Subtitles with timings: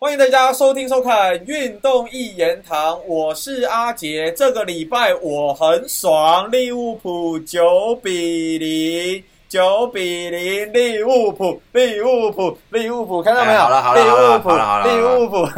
[0.00, 4.32] 欢迎大家收听收看《运动一言堂》，我是阿杰。
[4.32, 13.58] 这个礼拜我很爽，利物浦九比零，九比零，利物浦，利物浦，利物浦，看到没有？
[13.58, 15.48] 哎好了好了利好了物浦好了好了，利物浦。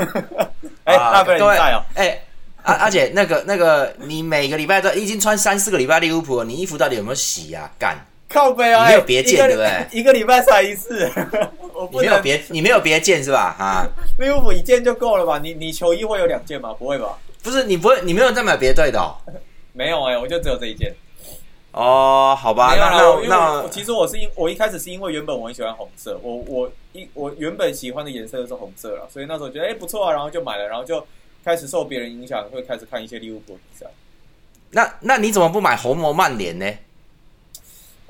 [0.84, 1.82] 哎，啊那不能各位在哦。
[1.94, 2.18] 哎，
[2.62, 7.70] 阿阿姐，那个那个，你每个礼拜都已经穿三四个礼拜利物浦了，你衣服到底有没有洗啊？
[7.78, 7.94] 干，
[8.32, 11.10] 靠背啊，你没有别见对不对 一个礼拜才一次，
[11.74, 12.00] 我。
[12.00, 13.56] 没有别你没有别件是吧？
[13.58, 13.86] 啊，
[14.18, 15.40] 利物浦一件就够了吧？
[15.42, 16.72] 你你球衣会有两件吗？
[16.78, 17.18] 不会吧？
[17.42, 19.16] 不是你不会，你没有再买别队的哦。
[19.72, 20.94] 没有哎、我就只有这一件。
[21.72, 31.04] 哦，好吧，那那那其实我是因我一开始是因为原本我很喜欢红色，我我一我原本喜欢的颜色是红色了，所以那时候觉得哎、不错啊，然后就买了，然后就
[31.44, 33.86] 开始受别人影响，会开始看一些利物浦比赛
[34.72, 36.66] 那那你怎么不买红魔曼联呢？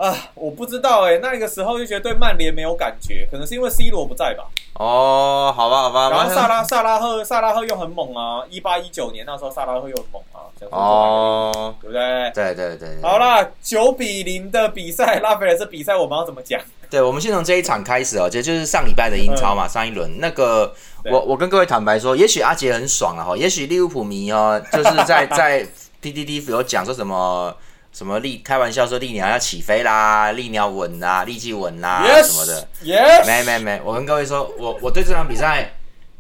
[0.05, 0.17] 啊。
[0.35, 4.45] 我不知道哎、那个时候就觉得对曼联没有感觉，可能是因为 C 罗不在吧。
[4.75, 12.31] 哦，好吧好吧，然后萨拉萨拉赫萨拉赫又很猛啊，一八一九年那时候萨拉赫又很猛啊，哦，对不对？
[12.35, 16.59] 对对对，对好，啦，九比零的比赛，拉斐尔这比赛我们要怎么讲？
[16.89, 20.73] 对，我们先从这一场开始哦，这就是上礼拜的英超嘛，上一轮那个，
[21.05, 25.67] 我我跟各位坦白说，也许阿杰很爽啊哈，也许利物浦迷哦，就是在 在
[26.03, 27.55] PDD 有讲说什么
[27.93, 35.73] 什么利开玩笑说利鸟要起飞啦，利鸟稳啦，利记稳啦什么的，Yes，没没没，我跟各位说，我我对这场比赛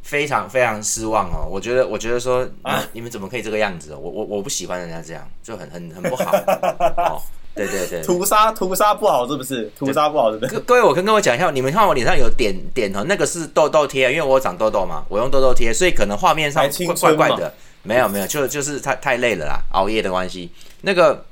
[0.02, 3.98] 非常非常失望哦，我觉得我觉得说你啊你们怎么可以这个样子哦？
[3.98, 6.36] 我我我不喜欢人家这样，就很很很不好
[6.98, 7.22] 哦，
[7.54, 8.02] 对对对。
[8.02, 9.70] 屠杀屠杀不好是不是？
[9.78, 10.54] 屠杀不好是不是？
[10.54, 16.68] 各各位，我跟各位讲一下，你们看我脸上有点点哦，那个是痘痘贴，因为我长痘痘嘛，我用痘痘贴，所以可能画面上
[17.00, 17.52] 怪怪的。
[17.82, 20.52] 没有没有，就就是太太累了啦，熬夜的关系。
[20.82, 21.24] 那个，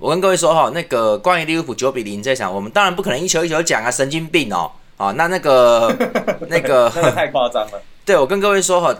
[0.00, 4.72] 我跟各位说哈，那个关于利物浦九比零这场，我们当然不可能一球一球讲啊，神经病哦。
[4.96, 5.88] 啊，那那个
[6.48, 7.82] 那个那个太夸张了。
[8.04, 8.94] 对，我跟各位说哈，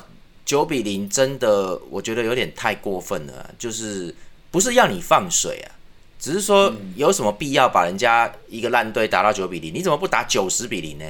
[0.45, 4.15] 九比零真的，我觉得有点太过分了啊，就是
[4.51, 5.73] 不是要你放水啊，
[6.19, 9.75] 只是说嗯有什么必要把人家一个烂队打到九比零？
[9.75, 11.05] 你怎么不打九十比零呢？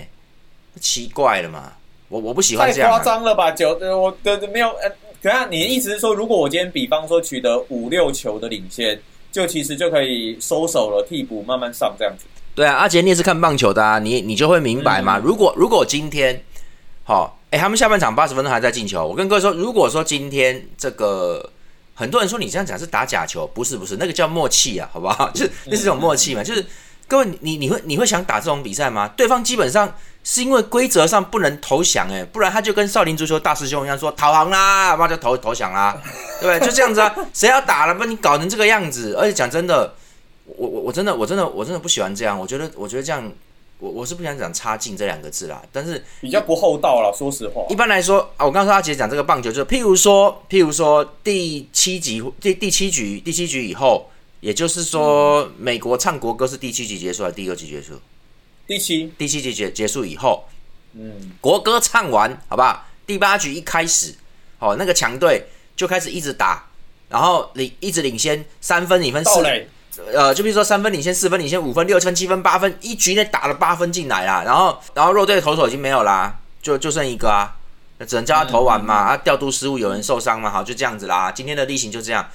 [0.80, 1.72] 奇怪了嘛，
[2.08, 3.04] 我我不喜欢太这样、夸啊。
[3.04, 3.50] 张了吧？
[3.52, 4.88] 九呃，我的没有呃，
[5.22, 9.00] 等一下你的意思是说，如果我今天比方说取得五六球的领先，
[9.32, 12.24] 就其实就可以收手了，替补慢慢上这样子。
[12.54, 15.18] 对啊，阿杰你也是看棒球的啊，你你就会明白嘛。
[15.18, 16.42] 嗯如果如果今天，
[17.04, 21.50] 好、哎、他们下半场八十分钟还在进球，我跟各位说，如果说今天这个。
[21.92, 25.28] 很多人说你这样讲是打假球，不是不是，那个叫默契啊，好不好？
[25.36, 26.64] 就是那是一种默契嘛，就是
[27.10, 29.08] 各位你你会你会想打这种比赛吗？
[29.16, 36.00] 对方基本上是因为规则上不能投降哎、不然他就跟少林足球大师兄一样说投降啦，妈就投投降啦，
[36.40, 36.68] 对 不对？
[36.68, 39.92] 就这样子啊，谁要打了，把你搞成这个样子，而且讲真的，
[40.44, 43.28] 我我我真的我真的我真的不喜欢这样，我觉得我觉得这样，
[43.80, 47.74] 我我是不想讲差劲这两个字啦，但是比较不厚道了，说实话一。
[47.74, 54.08] 般来说啊，我刚刚说阿杰讲这个棒球，就譬如说，譬如说第七集第第七局第七局以后，
[54.40, 58.00] 也就是说，美国唱国歌是第七集结束还是第六集结束？
[58.66, 60.48] 第七，第七集结结束以后，
[60.94, 62.86] 嗯，国歌唱完，好不好？
[63.06, 64.14] 第八局一开始，
[64.58, 65.46] 哦，那个强队
[65.76, 66.64] 就开始一直打，
[67.08, 69.68] 然后领一直领先三分，领分四，分，
[70.14, 77.58] 呃，就比如说三分领先、四分领先、五分、六分、七分、八分，一局内打了八分进来啦，然后然后弱队的投手已经没有啦，就就剩一个啊，
[77.98, 82.26] 那只能叫他投完嘛，啊，调度失误有人受伤嘛，好，就这样子啦，今天的例行就这样。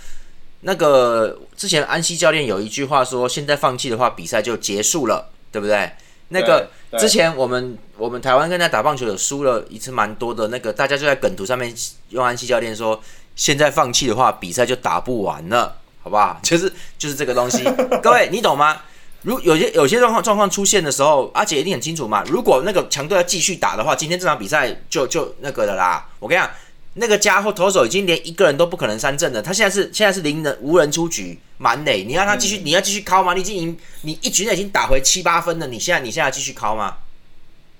[0.67, 5.91] 那个之前安西教练有一句话说，现在放弃的话，比赛就结束了，对不对？
[6.29, 6.67] 那个
[6.97, 11.71] 之前我们我们台湾跟人家打棒球有输了一次蛮多的，那个大家就在梗图上面
[12.09, 12.99] 用安西教练说，
[13.35, 16.39] 现在放弃的话，比赛就打不完了，好不好？
[16.41, 17.63] 就是就是这个东西，
[18.01, 18.81] 各位你懂吗？
[19.21, 22.23] 如有些有些状况状况出现的时候，阿姐一定很清楚嘛。
[22.25, 26.07] 如果那个强队要继续打的话，今天这场比赛就就那个的啦。
[26.19, 26.49] 我跟你讲，
[26.97, 33.33] 那个家伙投手已经连一个人都不可能三振了，他现在是现在是零人无人出局满垒，你让他继续，你要继续敲吗？
[33.33, 36.95] 你已经赢，你一局内已经打回七八分了，你现在你现在继续敲吗？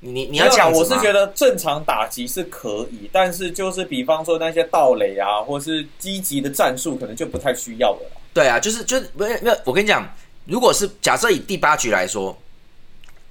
[0.01, 8.11] 你你你要这样子吗没有啦我是觉得正常打击是可以，但是就是比方说那些盗垒啊，或是积极的战术，可能就不太需要了。
[8.33, 10.05] 对啊，就是就是没有没有，我跟你讲，
[10.45, 12.37] 如果是假设以第八局来说，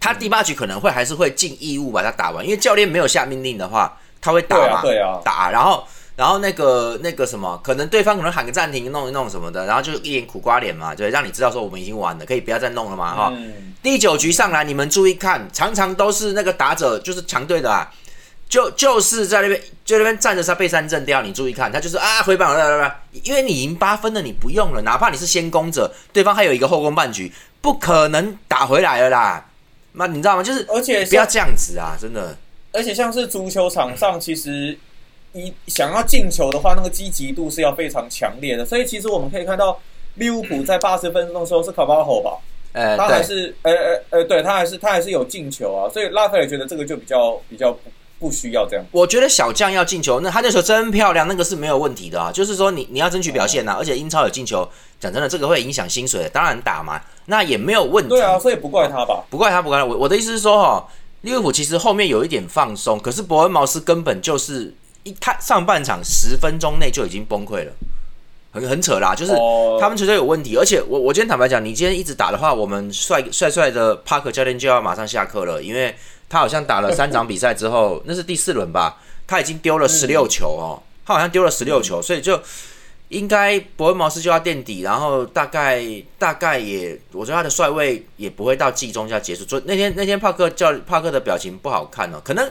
[0.00, 5.84] 他第八局可能会还是会尽义务把它打完，因为教练没有下命令的话，他会打对嘛，啊对啊打，然后
[6.16, 17.92] 然后那个那个什么，可能对方可能喊个暂停，弄一弄什么的，然后就一脸苦瓜脸嘛，对，让你知道说我们已经完了，可以不要再弄了嘛，哈、嗯，第九局上来，你们注意看，常常都是那个打者就是强队的啊，
[18.48, 27.30] 就就是在那边就那边站着他被三振掉，你注意看，他就是啊回板了，来来来，因为你赢八分了，你不用了，哪怕你是先攻者，对方还有一个后攻半局，
[27.60, 29.44] 不可能打回来了啦。
[29.96, 30.42] 那你知道吗？
[30.42, 32.36] 就是而且不要这样子啊，真的。
[32.74, 34.76] 而且像是足球场上，其实
[35.32, 38.66] 一想要进球的话，那个积极度是要非常强烈的。
[38.66, 39.78] 所以其实我们可以看到，
[40.16, 42.36] 利物浦在八十分钟的时候是卡巴赫吧，
[42.72, 45.88] 呃，他还，是呃呃呃，对他还是他还是有进球啊。
[45.88, 48.84] 所以拉斐尔觉得这个就比较比较不不需要这样。
[48.90, 52.32] 我觉得小将要进球，那他那时候真漂亮，那个是没有问题的啊。
[52.32, 54.68] 就是说你你要争取表现呐、而且英超有进球，
[54.98, 58.10] 讲真的，这个会影响薪水，当然打嘛，那也没有问题。
[58.10, 59.24] 对啊，所以不怪他吧。
[59.30, 59.84] 不怪他，不怪他。
[59.84, 60.88] 我我的意思是说，哈，
[61.24, 64.74] 利物浦其实后面有一点放松，可是伯恩茅斯根本就是
[65.04, 67.72] 一他上半场十分钟内就已经崩溃了，
[68.52, 70.54] 很很扯啦，就是哦他们球队有问题。
[70.56, 75.96] 而且我我今天坦白讲，你今天一直打的话，我们帅帅帅的帕克教练就要马上下课了，因为
[76.28, 82.38] 他好像打了 三场比赛之后，那是第四轮吧，他已经丢了十六球哦，他好像丢了十六球，所以就。
[83.14, 85.80] 应该伯恩茅斯就要垫底，然后大概
[86.18, 89.44] 大概也，我觉得他的帅位也不会到季中就要结束。
[89.44, 92.44] 昨那天那天帕克叫帕克的表情不好看哦，可能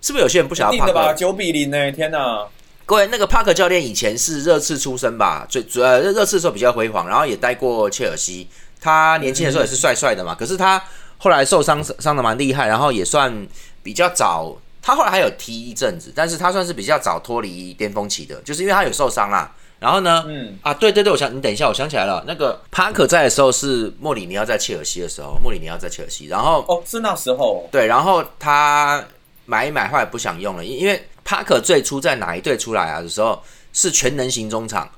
[0.00, 1.14] 是不是有些人不想要帕克？
[1.14, 1.92] 九比零呢！
[1.92, 2.44] 天哪，
[2.84, 8.48] 各位，那个帕克教练以前是热刺出身吧，最主要热刺的时候比较辉煌，然后也待过切尔西。
[8.80, 10.82] 他年轻的时候也是帅帅的嘛，可是他
[11.18, 13.46] 后来受伤伤的蛮厉害，然后也算
[13.84, 14.56] 比较早。
[14.82, 19.54] 他后来还有踢一阵子，但是他算是比较早脱离巅峰期的，就是因为他有受伤啦。
[19.80, 29.04] 然后呢，嗯，啊，对对对，我想你等一下，我想起来了，那个帕克在的时候是莫里尼奥在切尔西的时候，莫里尼奥在切尔西，然后哦，是那时候，对，然后他
[29.46, 33.40] 买一买，后来不想用了，因因为帕克最初在哪一队出来啊的时候
[33.72, 34.90] 是全能型中场，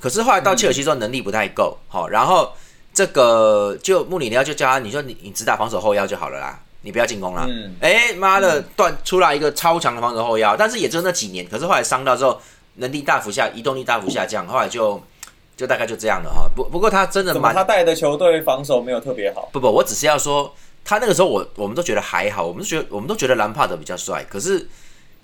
[0.00, 2.52] 可是后来到切尔西之后能力不太够，好、然后
[2.94, 7.44] 这个就穆里尼奥就教他，你说你你只打防守后腰就好了啦，你不要进攻啦。
[7.48, 12.40] 嗯，哎妈的，断出来一个超强的防守后腰，但是也只有那几年，可是后来伤到之后，
[12.78, 15.00] 能力大幅下，移动力大幅下降，后来就
[15.56, 16.50] 就大概就这样了哈。
[16.54, 19.48] 不不过他真的蛮他带的球队防守没有特别好？
[19.52, 20.52] 不不，我只是要说，
[20.84, 24.68] 他那个时候我我们都觉得还好，我们都觉得我们都觉得兰帕德比较帅，可是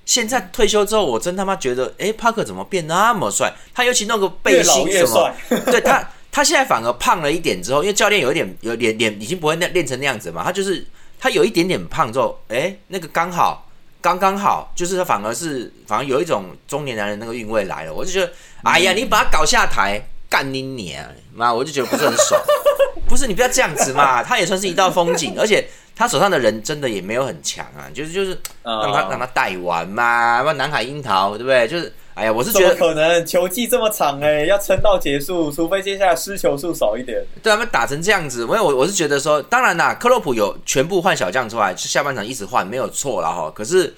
[0.05, 3.53] 现在退休之后，我真他妈觉得，诶，帕克怎么变那么帅？
[3.73, 10.85] 他尤其弄个背心什么，帅， 对他他现在反而胖了一点之后，因为教练有一点有脸脸已经不会那练成那样子嘛，他就是
[11.19, 13.64] 他有一点点胖之后，诶，那个刚好
[14.05, 18.31] 刚刚好，就是他反而是反而有一种中年男人那个韵味来了，我就觉得，
[18.63, 19.99] 哎呀，你把他搞下台，
[20.29, 22.39] 干你啊，妈，我就觉得不是很爽。
[23.09, 25.67] 不是你不要这样子嘛，他也算是一道风景，而且
[25.97, 31.67] 他手上的人真的也没有很强啊，就是就是让他让他带完嘛，那南海樱桃对不对？
[31.67, 33.27] 就是哎呀，我是觉得可能？
[33.27, 37.21] 球季这么长哎、要撑到结束，除非接下来失球数少一点。
[37.43, 43.51] 对他们打成这样子，因为我我是觉得说，当然啦，克洛普有全部换小将出来，就下半场一直换没有错了哈。
[43.55, 43.93] 可是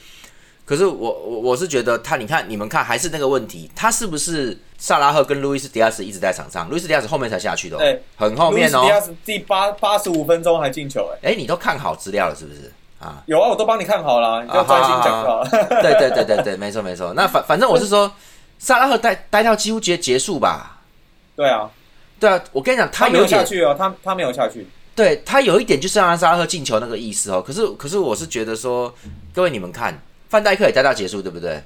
[0.64, 6.68] 可是我我我是觉得他，你看你们看还是那个问题，他是不是萨拉赫跟路易斯迪亚斯一直在场上？
[6.70, 8.88] 路易斯迪亚斯后面才下去的、哦，对，很后面哦路易斯迪。
[8.88, 13.22] 亚斯第八八十五分钟还进球哎、哎，你都看好资料了是不是啊？
[13.26, 15.48] 有啊，我都帮你看好了，你就专心讲就好了。
[15.50, 17.12] 对对对对对，没错没错。
[17.14, 18.10] 那反反正我是说，
[18.58, 20.80] 萨拉赫待待到几乎结结束吧。
[21.34, 21.70] 对啊，
[22.18, 24.66] 对啊，我跟你讲，他他没有下去哦，他他没有下去。
[24.94, 27.42] 对他有一点就是让萨拉赫进球那个意思哦。
[27.46, 28.92] 可是可是我是觉得说，
[29.34, 30.00] 各位你们看，
[30.30, 31.62] 范戴克也待到结束，对不对？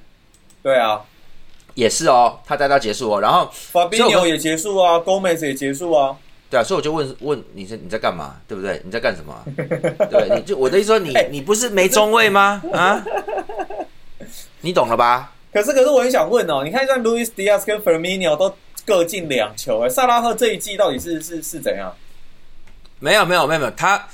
[0.65, 1.00] 对啊，
[1.75, 3.21] 也是哦，他待到结束哦。
[3.21, 6.17] 然后法比所以我纽也结束啊，Gomez 也结束啊。
[6.50, 8.81] 对啊，所以我就问问你在你在干嘛，对不对？
[8.85, 9.44] 你在干什么啊？
[10.11, 12.61] 对，你就我的意思说你 哎你不是没中位吗？
[12.73, 13.05] 啊，
[14.62, 15.32] 你懂了吧？
[15.52, 21.94] 可是可是我很想问哦，你看像 Luis Diaz 跟 Firmino 都各进两球哎，萨拉赫这一季到底是是是怎样？
[22.98, 24.06] 没有没有没有没有，他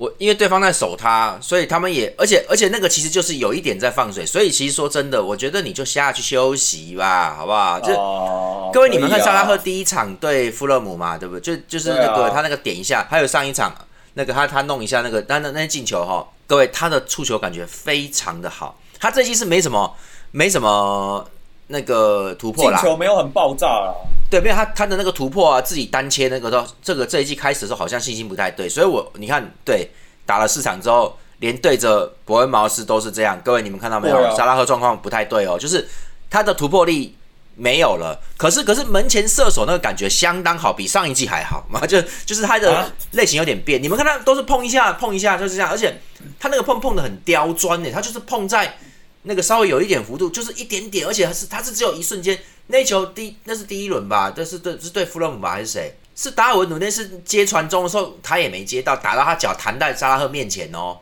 [0.00, 7.78] 我因为对方在守他，所以他们也而且而且那个其实就是有一点在放水，所以其实说真的，我觉得你就下去休息吧，好不好？
[7.78, 11.54] 就、哦，各位你们看萨拉赫第一场对富勒姆嘛，对不对？
[11.54, 13.74] 就就是那个、啊他那个点一下，还有上一场
[14.14, 19.94] 那个他他弄一下那个那那那些进球哈，各位他的触球感觉非常的好，他这期是没什么
[20.30, 21.28] 没什么
[21.72, 23.94] 那个突破进，球没有很爆炸啦。
[24.28, 29.88] 对，没有他他的那个突破啊，自己单切那个都这个这一季开始的时候好像信心不太对，所以我你看对
[30.26, 34.16] 打了四场之后，连对着伯恩茅斯都是这样，各位你们看到没有？
[34.16, 35.88] 对啊沙拉赫状况不太对哦，就是
[36.28, 37.16] 他的突破力
[37.54, 46.00] 没有了，可是可是门前射手那个感觉相当好，比上一季还好嘛，就就是他的啊类型有点变，你们看他都是碰一下碰一下就是这样，而且
[46.38, 48.76] 他那个碰碰的很刁钻呢，他就是碰在。
[49.22, 52.38] 那个稍微有一点幅度，就是一点点，而且是他是只有一瞬间。
[52.68, 55.94] 那球第那是第一轮吧，这是对是对弗洛姆吧还是谁？
[56.14, 60.98] 是达尔文努内是接传中的时候，他也没接到，打到他脚弹在沙拉赫面前哦，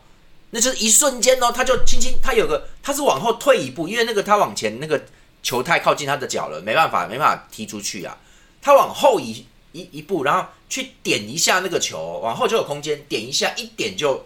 [0.51, 5.05] 那就是一瞬间哦，他就轻轻他有个他是往后退一步，因为那个他往前那个
[5.43, 8.17] 球太靠近他的脚了，没办法没办法踢出去啊，
[8.63, 14.25] 他往后移一一步，然后去点一下那个球，往后就有空间，点一下一点就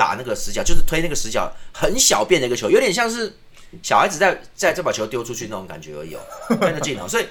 [0.00, 3.36] 打那个死角，就是推那个死角很小变的一个球，有点像是
[3.82, 6.20] 小孩子在在这把球丢出去那种感觉而已哦，
[6.58, 7.06] 看得近哦。
[7.06, 7.26] 所以，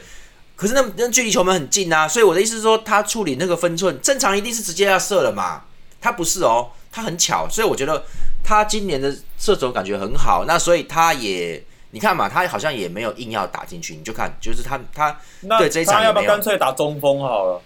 [0.56, 5.64] 可是那那距离球门很近啊，所以我的意思是说，他处理那个分寸，正常一定是直接要射了嘛，
[6.00, 8.04] 他不是哦，他很巧，所以我觉得
[8.44, 11.64] 他今年的射手感觉很好，那所以他也。
[11.92, 15.18] 你看嘛，他好像也没有硬要打进去，你就看，就是他他
[15.58, 17.62] 对这一场要不要干脆打中锋好了？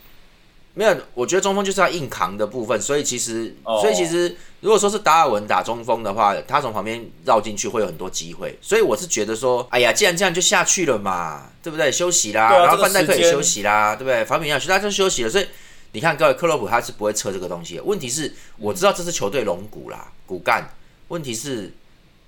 [0.76, 11.92] 没有，我觉得中锋就是要硬扛的部分，所以其实，所以其实如果说是达尔文打中锋的话，他从旁边绕进去会有很多机会，所以我是觉得说，哎呀，既然这样就下去了嘛，对不对？
[11.92, 14.26] 休息啦，然后范戴克也休息啦，对不对？
[14.26, 15.46] 法比亚其他就休息了，所以
[15.92, 17.80] 你看各位克洛普他是不会撤这个东西。
[17.80, 20.68] 问题是，我知道这是球队龙骨啦，骨干。
[21.10, 21.72] 问题是，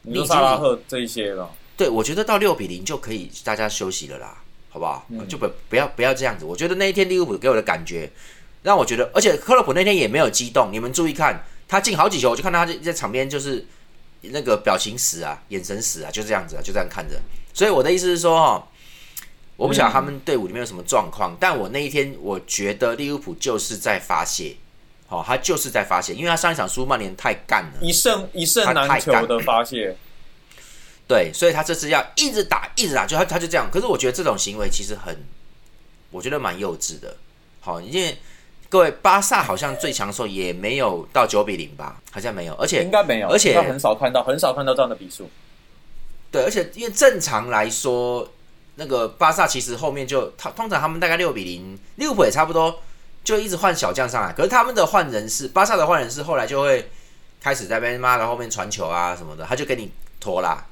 [0.03, 1.49] 你萨拉赫这一些了。
[1.75, 4.37] 对，我觉得到六比零就可以大家休息了啦，
[4.69, 5.07] 好不好？
[5.27, 6.45] 就不不要不要这样子。
[6.45, 8.11] 我觉得那一天利物浦给我的感觉，
[8.65, 10.69] 让我觉得，而且克洛普那天也没有激动。
[10.71, 13.63] 你们注意看，他进好几球，我就看到他在场边就是
[14.21, 17.15] 那个表情死啊，眼神死啊，就这样子啊，就这样看着。
[17.53, 18.67] 所以我的意思是说，哈，
[19.55, 24.55] 我不晓得他们队伍里面有什么状况，但我那一天我觉得利物浦就是在发泄，
[25.09, 29.95] 哦，他就是在发泄，因为他上一场输曼联太干了，一胜一胜难求的发泄。
[31.07, 33.69] 对，所以他这次要一直打，一直打，就他他就这样。
[33.71, 35.15] 可是我觉得这种行为其实很，
[36.09, 37.15] 我觉得蛮幼稚的。
[37.61, 38.17] 好，因为
[38.69, 42.01] 各位巴萨好像最强的时候也没有到九比零吧？
[42.11, 45.29] 好像没有，而且应该没有，而且很少看到，很少看到这样的比数。
[46.31, 48.27] 对，而且因为正常来说，
[48.75, 52.81] 那个巴萨其实后面就他通常他们大概六比零，利物浦也差不多，
[53.23, 54.33] 就一直换小将上来。
[54.33, 56.89] 可是他们的换人是巴萨的换人是后来就会
[57.39, 60.65] 开始在边妈的后面传球啊什么的，他就给你拖啦。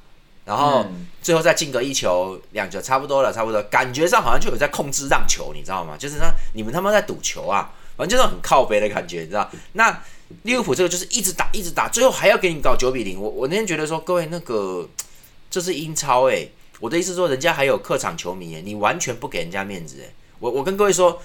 [0.44, 0.84] 然后
[1.22, 5.96] 最后再进个一球两球差不多了，差不多感觉上好像就有在控制让球，你知道吗？
[5.98, 9.50] 就是说你们他妈在赌球啊，反正就是很靠背的感觉，你知道？
[9.72, 10.02] 那
[10.42, 13.20] 利物浦这个就是一直打一直打，最后还要给你搞九比零。
[13.20, 14.88] 我我那天觉得说，各位那个
[15.50, 20.12] 这是英超诶，我的意思说人家还有客场球迷诶，你完全不给人家面子诶。
[20.40, 21.20] 我我跟各位说，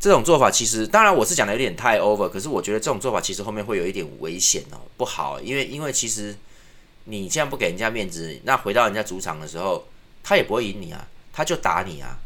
[0.00, 6.36] 这种做法其实当然我是讲的有点太 over，可是我觉得这种做法其实后面会有一点危险哦，不好，因为因为其实。
[7.04, 9.84] 你这样不给人家面子，那回到人家主场的时候，
[10.22, 12.16] 他也不会赢你啊，他就打你啊，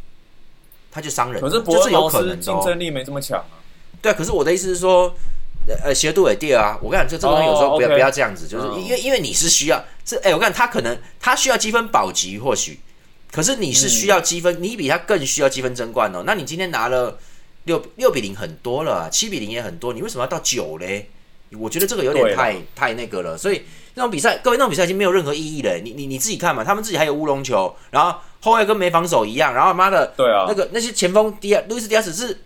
[0.93, 1.41] 他就伤人。
[1.41, 3.56] 可是博尔茅斯竞争力没这么强啊。
[4.07, 5.13] 对，可是我的意思是说，
[5.83, 6.79] 呃，斜度也跌啊。
[6.81, 12.79] 我跟你讲，这这东西有时候不要不要这样子，就是因为因为你是需要这，哎，我看他可能他需要积分保级或许，
[13.33, 16.23] 可是你是需要积分，你比他更需要积分争冠哦。
[16.25, 17.19] 那你今天拿了
[17.65, 21.11] 六六比零很多了，七比零也很多，你为什么要到九嘞？
[21.59, 23.63] 我觉得这个有点太太那个了，所以。
[23.99, 25.75] 那种比赛，各位，那种比赛已经没有任何意义了。
[25.79, 32.39] 你你你自己看嘛，他们自己还有乌龙球，然后后卫跟没防守一样，然后妈的，对啊，那个那些前锋迪亚路易斯迪亚斯是，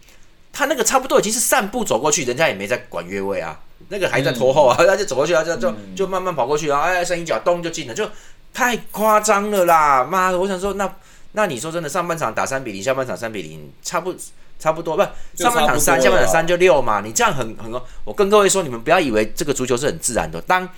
[0.52, 8.08] 他那个差不多已经是散步走过去，人家也没在管越位啊，那个还在拖后啊，他就走过去啊，就就就慢慢跑过去，然后哎，伸一脚咚就进了，就
[8.52, 10.04] 太夸张了啦！
[10.04, 10.92] 妈的，我想说，那
[11.32, 14.14] 那你说真的，上半场打三比零，下半场三比零，差不
[14.58, 15.02] 差不多不？
[15.36, 17.72] 上半场三，下半场三就六嘛，你这样很很，
[18.04, 20.68] 我跟各位说，你们不要以为这个足球是很自然的，当。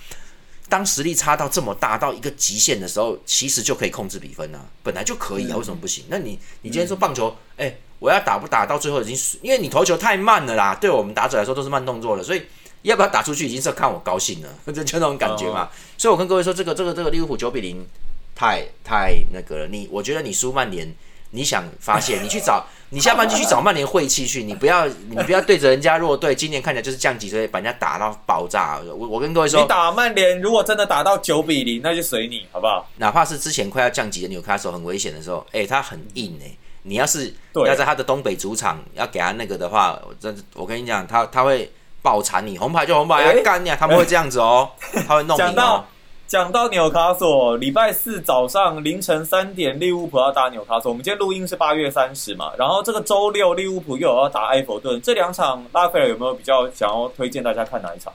[0.69, 6.05] 当实力差到这么大，到一个极限的时候，其实就可以控制比分啊，本来就可以啊，为什么不行？
[6.07, 12.41] 那你你今天说棒球，哎，我要打不打到最后已经，因为你投球太慢了啦，对我们打者来说都是慢动作了，所以
[12.81, 15.69] 要不要打出去已经是看我高兴了， 就就那种感觉嘛。
[15.97, 17.87] 所以我跟各位说，这个这个这个利物浦九比零，
[18.35, 19.67] 太太那个了。
[19.67, 20.93] 你我觉得你输曼联。
[21.35, 28.79] 你想发泄，你去找， 你下班就去找曼联晦气去，你不要， 你不要对着人家弱队，今年看起来就是降级，所以把人家打到爆炸。
[28.85, 32.87] 我我跟各位说，你打曼联，如果真的打到九比零，那就随你，好不好？
[32.97, 36.51] 哪怕是之前快要降级的纽卡索很危险的时候，哎，他很硬哎，
[36.83, 41.71] 你要是要在他的东北主场要给他那个的话，我真我跟你讲，他他会
[42.01, 44.69] 爆惨你，红牌就红牌，要干你，啊他们会这样子哦，
[45.07, 45.83] 他会弄你哦。
[46.25, 50.89] 讲到纽卡索，礼拜四早上凌晨三点，利物浦要打纽卡索。
[50.89, 54.99] 我们今天录音是八月三十嘛，然后这个周六利物浦又要打埃弗顿。
[55.01, 58.11] 这两场拉斐尔有没有比较想要推荐大家看哪一场？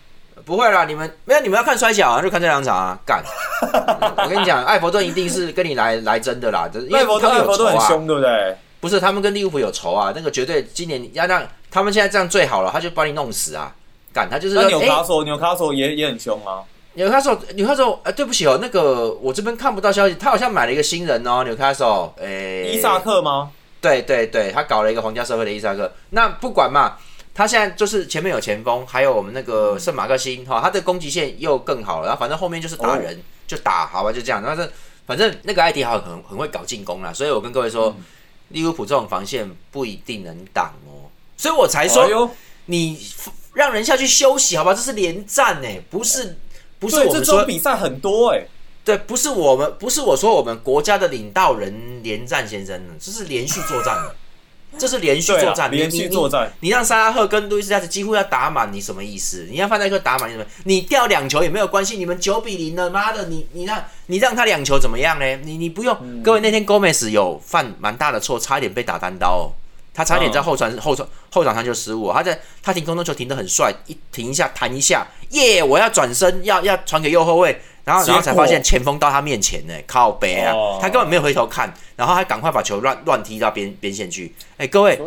[0.49, 2.99] 不会啦，你们没有，你们要看摔跤啊，就看这两场啊。
[3.05, 3.23] 干，
[4.17, 8.57] 我跟你讲，艾弗顿一定是跟你来来真的啦，因为他们有仇啊，对不对？
[8.81, 13.75] 不是，他们跟利物浦有仇啊，那个绝对今年要让他们现在这样最好了，他就把你弄死啊。
[14.11, 16.65] 干，他就是纽卡索，纽卡索也也很凶啊。
[16.95, 23.51] 纽卡索，纽卡索，哎，对不起哦，那个我这边看不到消息，他好像买了一个新人哦，纽卡索，哎，伊萨克吗？
[23.83, 25.93] 对对对，他搞了一个皇家社会的伊萨克。
[26.11, 26.97] 那不管嘛，
[27.39, 34.43] 他现在就是前面有前锋，还有我们那个圣马克辛哈，他的攻击线又更好了，然后反正后面就是打人就打，好吧，就这样。
[34.45, 34.69] 但是
[35.07, 37.97] 反正那个艾迪豪很很会搞进攻啦，所以我跟各位说，
[38.49, 42.31] 利物浦这种防线不一定能挡哦，所以我才说
[42.67, 43.01] 你。
[43.55, 44.73] 让人下去休息，好吧？
[44.73, 46.39] 这是连战哎，不是
[46.79, 48.47] 不是我们说比赛很多哎，
[48.85, 54.15] 对，不是我们不是我说我们国家的领导人连战先生，这是连续作战的。
[54.77, 56.53] 这是连续作战，连续作战。
[56.61, 59.47] 你让沙拉赫跟路易斯加斯几乎要打满，你什么意思？
[59.51, 60.45] 你让范戴克打满，你什么？
[60.65, 65.37] 你掉两球也没有关系，你们九比零了，妈的，你你让你让他两球怎么样呢？
[65.45, 66.23] 你你不用。
[66.23, 69.53] 各位那天 Gomez 有犯蛮大的错，差一点被打单刀，哦，
[69.95, 72.13] 他差点在后传后传后场上就失误。
[72.13, 75.63] 他在他停空中球停的很帅，一停一下弹一下，耶！
[75.63, 77.61] 我要转身要要传给右后卫。
[77.89, 84.35] 然后，然后才发现前锋到他面前呢，靠背啊，他根本没有回头看，然后他赶快把球乱乱踢到边边线去。
[84.59, 85.01] 哎，各位，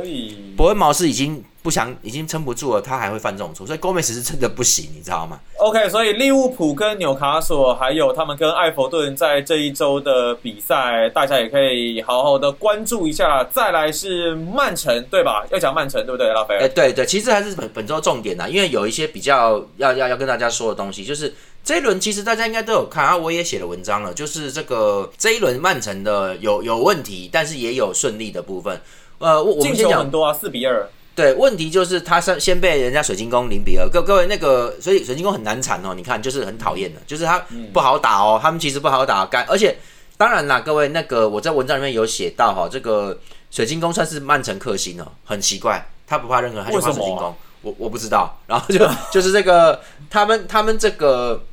[0.58, 13.44] 伯恩茅斯已经不想，已经撑不住了，他还会犯这种错，所以 Gomez 是真的不行，你知道吗？OK，所以利物浦跟纽卡索，还有他们跟艾弗顿在这一周的比赛，大家也可以好好的关注一下。
[13.44, 15.46] 再来是曼城，对吧？
[15.52, 16.58] 要讲曼城，对不对，拉菲？
[16.58, 21.32] 哎，对对，其实还是本本周重点呐，因为有一些比较要要要跟大家说的东西，就是。
[21.64, 28.82] 这一轮其实大家应该都有看啊，我也写了文章了，就是这个这一轮曼城的有有问题，但是也有顺利的部分。
[29.20, 30.90] 呃，我我们先讲很多啊，四比二。
[31.14, 33.88] 对，问题就是他先先被人家水晶宫零比二。
[33.88, 35.94] 各各位那个，所以水晶宫很难缠哦。
[35.96, 38.40] 你看，就是很讨厌的，就是他不好打哦。
[38.42, 39.78] 他们其实不好打，干而且
[40.18, 43.20] 当然啦，各位那个我在文章里面有写到哈，这个
[43.52, 47.36] 水晶宫算是曼城克星哦，很奇怪，他不怕任何人，他就怕水晶宫。
[47.62, 51.44] 我我不知道，然后就 就是这个他们他们这个。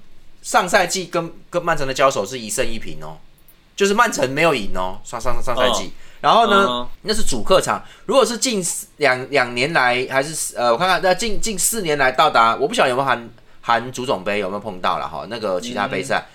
[0.43, 3.19] 上赛季跟跟曼城的交手是一胜一平哦，
[3.77, 5.93] 就是曼城没有赢哦，上上上赛季。
[6.21, 7.81] 然后呢，那是主客场。
[8.07, 8.61] 如果是近
[8.97, 13.31] 两两年来，还是呃，我看看，那近近四年来到达，我不晓得有没有含
[13.61, 15.27] 含足总杯有没有碰到了哈？
[15.31, 16.27] 那个其他杯赛，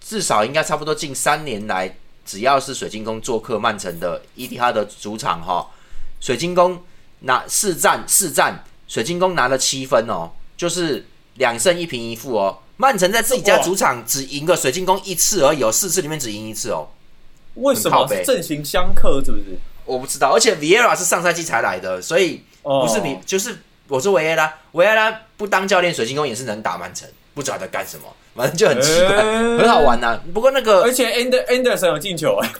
[0.00, 1.94] 至少应该差不多近三年来，
[2.24, 5.68] 只要是水晶宫做客曼城的伊蒂哈德主场哈，
[6.20, 6.82] 水晶宫
[7.20, 12.58] 拿四战四战，水晶宫拿了七分哦，就是两胜一平一负哦。
[12.82, 16.88] 曼城在自己家主场只赢个水晶宫一次而已，哦，四次里面只赢一次哦。
[17.54, 19.22] 为什么阵型相克？
[19.24, 19.56] 是不是？
[19.84, 20.32] 我不知道。
[20.34, 23.56] 而且维埃拉是上赛季才来的，所以不是你，就是
[23.86, 28.02] 我说维埃拉，维埃拉不当教练，水晶宫也是能打曼城，不知道在干什么，
[28.34, 29.16] 反正就很奇怪，
[29.58, 30.18] 很好玩呐。
[30.34, 32.50] 不过那个，而且 Ander Anderson 有进球哎。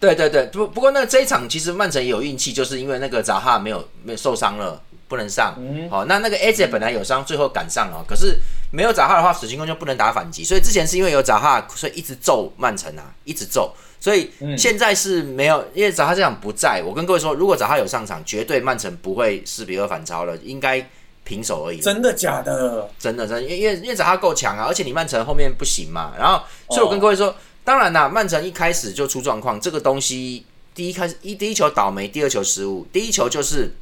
[0.00, 4.82] 对对对，不不过那这一场其实曼城也有运气，就是因为那个扎哈没有没有受伤了。
[5.08, 5.56] 不能上，
[5.88, 8.38] 好，那那个 A 姐本来有伤，最后赶上了，可是
[8.70, 20.86] 没有扎哈的话，水晶宫就不能打反击，所以之前是因为有扎哈，所以一直揍曼城啊，一直揍，所以现在是没有，因为扎哈这场不在，我跟各位说，如果扎哈有上场，绝对曼城不会四比二反超了，应该
[21.24, 21.80] 平手而已。
[21.80, 22.90] 真的假的？
[22.98, 33.74] 真的真，的，因为因为扎哈够强啊，而且你曼城后面不行嘛，然后，所以我跟各位说，当然啦，曼城一开始就出状况，这个东西第一开始一第一球倒霉，第二球失误，第一球就是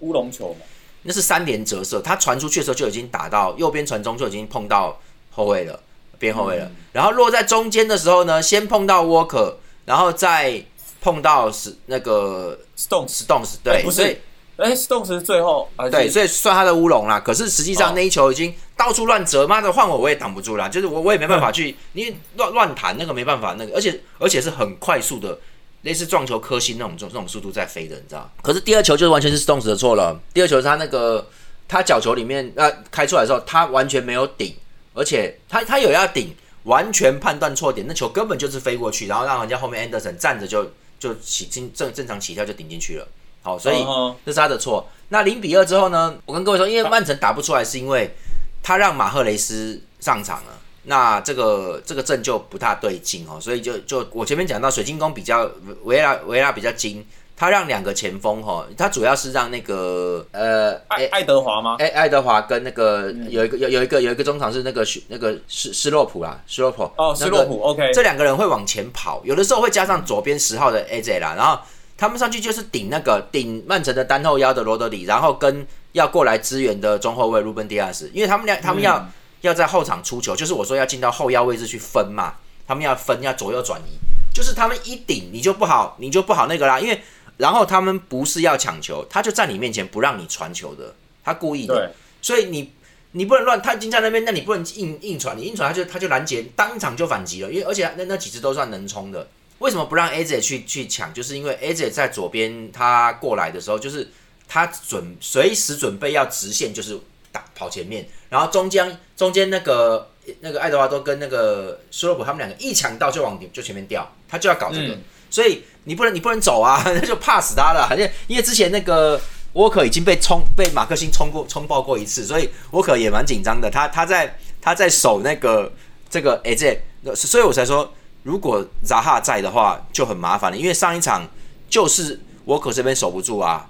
[0.00, 0.66] 乌龙球嘛。
[1.04, 4.98] 那是三连折射，他传出去的时候就已经打到右边传中，就已经碰到
[5.30, 5.78] 后卫了，
[6.18, 6.70] 边后卫了。
[6.92, 10.62] 然后落在中间的时候呢，先碰到沃克，然后再
[11.02, 14.18] 碰到是那个 Stones，Stones 对，不是，
[14.56, 17.20] 哎，Stones 是最后，对，所以算他的乌龙啦。
[17.20, 25.38] 可是实际上那一球已经到处乱折，妈的换我我也挡不住啦，就是我我也没办法去，因为乱乱弹那个没办法那个，而且而且是很快速的。
[25.84, 28.30] 类似撞球颗星那种这种速度在飞的，你知道？
[28.42, 30.18] 可是第二球就是完全是 Stones 的错了。
[30.32, 31.28] 第二球是他那个
[31.68, 34.56] 他角球里面呃开出来的时候，他完全没有顶，
[34.94, 43.06] 而且他他有要顶，完全判断错点，那球根本就是飞过去，然后让人家后面 Anderson 站着就就起正正正常起跳就顶进去了。
[43.42, 43.76] 好，所以
[44.24, 44.88] 这是他的错。
[45.10, 46.16] 那零比二之后呢？
[46.24, 48.16] 我跟各位说，因为曼城打不出来，是因为
[48.62, 50.58] 他让马赫雷斯上场了。
[50.86, 55.50] 那这个这个阵就不大对劲哦，所以就就我前面讲到水晶宫比较
[55.84, 61.76] 维拉维拉比较精，他让两个前锋哈，他主要是让那个呃爱爱德华吗？
[61.78, 71.58] 哎，爱德华跟那个有一个有有一个有一个中场是那个那个斯斯洛普啦，斯洛普哦，斯洛普 OK，这两个人会往前跑，有的时候会加上左边十号的 AJ 啦，然后
[71.96, 79.08] 他们上去就是顶那个顶曼城的单后腰的罗德里，然后跟要过来支援的中后卫鲁本迪亚斯，因为他们俩他们要。
[79.46, 82.34] 要在后场出球，就是我说要进到后腰位置去分嘛。
[82.66, 83.92] 他们要分，要左右转移，
[84.34, 86.80] 就是他们一顶你就不好，你就不好那个啦。
[86.80, 86.98] 因为
[87.36, 91.92] 然后他们不是要抢球，他就在你面前不让你传球的，他故意的。
[92.22, 92.72] 所以你
[93.12, 97.52] 你不能乱，他已经在那边，那你不能硬硬传，你硬传他就他就拦截，当场就反击了。
[97.52, 99.28] 因为而且那那几只都算能冲的，
[99.58, 101.12] 为什么不让 A J 去去抢？
[101.12, 104.10] 就是因为 A J 在左边，他过来的时候，就是
[104.48, 106.98] 他准随时准备要直线，就是。
[107.34, 114.96] 打跑前面，然后中间中间那个那个爱德华多跟那个苏洛普他们两个一抢到就往就前面掉，他就要搞这个，
[115.28, 117.88] 所以你不能你不能走啊， 那就怕死他了。
[117.88, 119.20] 好像因为之前那个
[119.54, 123.68] 沃克已经被冲被马克星冲过冲爆过一次，所以沃克也蛮紧张的。
[123.68, 125.72] 他他在他在守那个
[126.08, 126.80] 这个哎这，
[127.16, 127.92] 所以我才说，
[128.22, 131.28] 如果扎哈在的话就很麻烦了，因为上一场
[131.68, 133.68] 就是沃克这边守不住啊。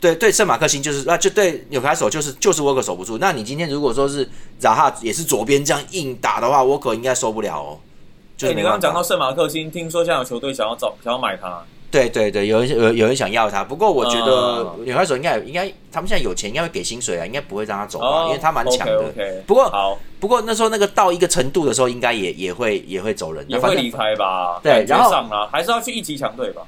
[0.00, 3.18] 对对，圣马克星就是啊，就对纽卡手就是就是沃克守不住。
[3.18, 4.28] 那你今天如果说是
[4.58, 7.78] 扎哈也是左边这样硬打的话，沃克应该受不了哦。
[8.38, 11.62] 对，你刚刚讲到圣马克星，听说现在有球队想要找想要买他。
[11.88, 19.10] 对对对，有人有有人想要他，不过我觉得纽卡手应该应该他们现在有钱，应该会给薪水啊，应该不会让他走吧，因为他蛮强的。
[19.46, 24.60] 不过好，不过那时候那个到一个程度的时候，应该也也会也会走人，也会离开吧。
[24.62, 26.60] 对，然后上了还是要去一级强队吧。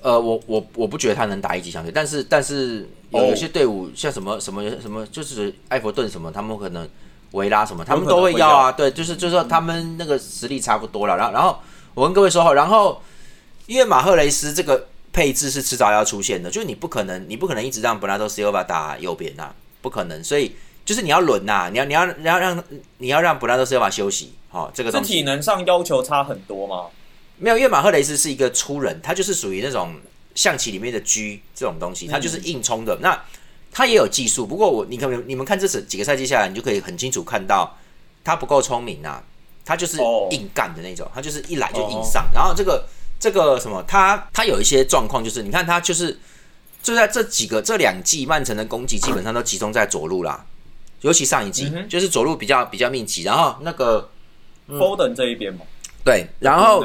[0.00, 6.88] 呃，我我我不觉得他能打一级强队，但是但是有有些队伍像什么什么什么，就是埃弗顿什么，他们可能
[7.32, 8.70] 维拉什么，他们都会要啊。
[8.70, 11.16] 对，就是就是说他们那个实力差不多了。
[11.16, 11.58] 然后然后
[11.94, 13.02] 我跟各位说好，然后
[13.66, 19.50] 因为马赫雷斯这个配置是迟早要出现的，就是你不可能你不可能一直让本拉多斯尤巴打右边呐，
[19.82, 20.22] 不可能。
[20.22, 22.64] 所以就是你要轮呐，你要你要你要让
[22.98, 24.34] 你要让本拉多斯尤巴休息。
[24.50, 26.86] 好，这个东西体能上要求差很多吗？
[27.38, 29.94] 没有，因为马赫雷斯是一个粗人，他就是属于那种
[30.34, 31.20] 象棋里面的车
[31.54, 32.98] 这种东西，他就是硬冲的。
[33.00, 33.20] 那
[33.70, 37.76] 他也有技术，不过我你看你们看这次几个赛季下来，你就可以很清楚看到
[38.24, 39.22] 他不够聪明啊，
[39.64, 39.98] 他就是
[40.30, 42.28] 硬干的那种，他就是一来就硬上。
[42.34, 42.86] 然后这个
[43.20, 46.18] 这个什么，他他有一些状况，就是你看他就是
[46.82, 50.44] 就在这几个这两季曼城的攻击基本上都集中在左路啦，
[51.02, 54.10] 尤其上一季就是左路比较比较密集，然后那个
[54.68, 55.60] Foden 这一边嘛。
[56.08, 56.82] 对，然后，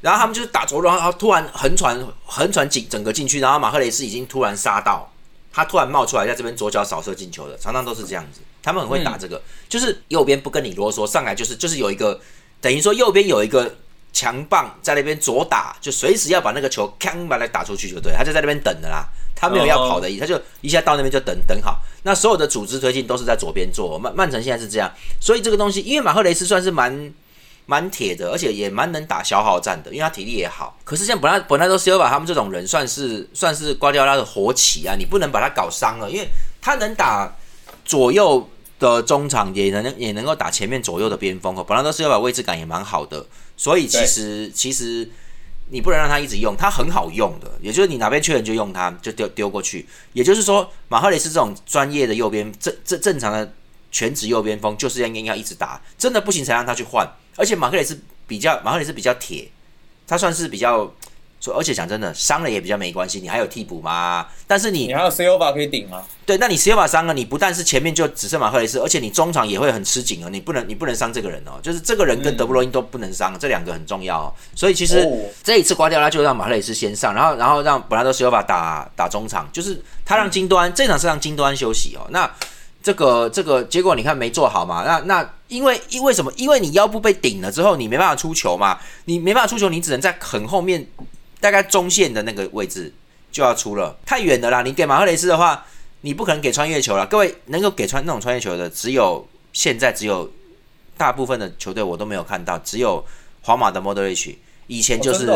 [0.00, 5.12] 然后他们就是打左路，然后突然横传横传进整个禁区，然后马赫雷斯已经突然杀到，
[5.52, 8.40] 他突然冒出来在这边左脚扫射进球的，常常都是这样子。
[8.62, 12.20] 他们很会打这个，就是右边不跟你啰嗦，上来就是就是有一个
[12.60, 13.74] 等于说右边有一个
[14.12, 19.04] 强棒在那边左打，就随时要把那个球锵把它打出去就对，他就在那边等的啦，
[19.34, 21.82] 他没有要跑的意思，他就一下到那边就等等好。
[22.04, 24.88] 那所有的组织推进都是在左边做，曼曼城现在是这样，
[25.20, 27.12] 所以这个东西因为马赫雷斯算是蛮。
[27.66, 30.76] 蛮铁的，而且也蛮能打消耗战的，因为他体力也好。
[30.84, 36.28] 可是像本来本来都是要把他们这种人算是算是瓜迪奥拉的活棋啊，你不能把他搞伤了，因为
[36.60, 37.34] 他能打
[37.84, 38.48] 左右
[38.78, 41.54] 的中场，也能也能够打前面左右的边锋。
[41.66, 43.24] 本来都是要把位置感也蛮好的，
[43.56, 45.08] 所以其实其实
[45.70, 49.88] 你不能让他一直用，他很好用的，也就是你哪边缺人就用他，就丢丢过去。
[50.12, 53.52] 也就是说，马赫雷斯这种专业的右边正正正常的
[53.90, 57.08] 全职右边锋，就是要应该一直打，真的不行才让他去换。
[57.36, 59.48] 而且马克雷是比较，马克雷是比较铁，
[60.06, 60.90] 他算是比较
[61.40, 64.26] 说，而且讲真的，伤了也比较没关系，你还有替补嘛？
[64.46, 66.02] 但是你你还有 C O 法可以顶吗？
[66.24, 74.32] 对，那你 C O 法伤了，你不但是前面就只剩马克雷斯，而且你中场也会很吃紧哦，你不能你不能伤这个人哦，就是这个人跟德布罗因都不能伤，这两个很重要哦。
[74.54, 75.04] 所以其实
[75.42, 82.30] 这一次刮掉他就让马克雷斯先上，然后然后让本拉多 C O 法打打中场，就是他让金端这场是让金端休息哦，那。
[82.82, 84.82] 这个这个结果你看没做好嘛？
[84.84, 86.32] 那那因为因为什么？
[86.36, 88.78] 因为你腰部被顶了之后，你没办法出球嘛。
[89.04, 90.86] 你没办法出球，你只能在很后面，
[91.40, 92.92] 大概中线的那个位置
[93.30, 94.62] 就要出了，太远的啦。
[94.62, 95.64] 你给马赫雷斯的话，
[96.00, 97.06] 你不可能给穿越球了。
[97.06, 100.30] 各位能够给穿那种穿越球的，只有现在只有
[100.96, 103.04] 大部分的球队我都没有看到，只有
[103.42, 104.38] 皇马的莫德里奇。
[104.66, 105.26] 以前就是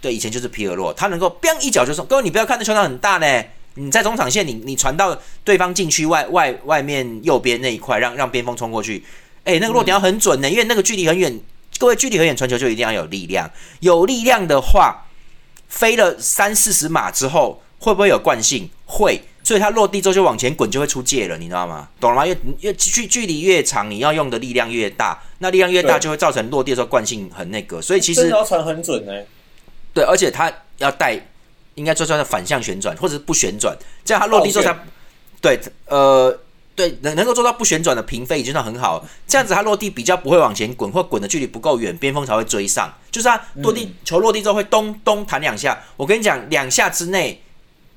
[0.00, 2.04] 对，以前就是皮尔洛，他能够 biang 一脚就送。
[2.06, 3.44] 各位你不要看那球场很大呢。
[3.74, 9.02] 你在中场线，你你传到对方禁区外外外面右边那一块，让让边锋冲过去，
[9.44, 11.40] 哎，那个落点要很准的，因为那个距离很远。
[11.78, 15.06] 各位，距离很远传球就一定要有力量，有力量的话，
[15.68, 18.68] 飞了三四十码之后，会不会有惯性？
[18.84, 21.88] 会，所以它落地之后就往前滚，就会出界了，你知道吗？
[21.98, 22.26] 懂了吗？
[22.26, 29.12] 越越距距离越长，你要用的力量越大，那力量越大就会造成落地的时候惯性很那个，所以其实要传很准呢。
[29.92, 31.18] 对，而且它要带。
[31.74, 34.76] 应该做出来反向旋转，或者是不旋转，这样它落地之后才
[35.40, 36.38] 对，呃，
[36.76, 39.04] 对，能能够做到不旋转的平飞已经算很好。
[39.26, 42.92] 这样子它落地比较不会往前滚，或滚的距离不够远，边锋才会追上。
[43.10, 47.42] 就是它落地球落地之后会咚咚弹两下，我跟你讲，两下之内